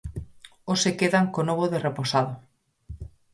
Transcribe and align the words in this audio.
Hoxe 0.69 0.89
quedan 0.99 1.25
co 1.33 1.41
novo 1.49 1.65
de 1.71 1.79
Reposado. 1.87 2.33